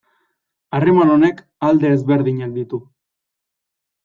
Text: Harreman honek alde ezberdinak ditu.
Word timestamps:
Harreman 0.77 1.11
honek 1.15 1.43
alde 1.67 1.93
ezberdinak 1.99 2.57
ditu. 2.57 2.81